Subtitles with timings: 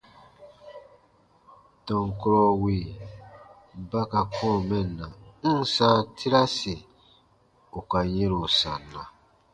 [1.85, 2.75] Tɔn kurɔ wì
[3.89, 5.05] ba ka kɔ̃ɔ mɛnna,
[5.43, 6.75] n ǹ sãa tiraasi
[7.77, 9.01] ù ka yɛ̃ro sanna.